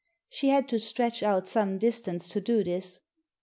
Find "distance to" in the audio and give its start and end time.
1.77-2.41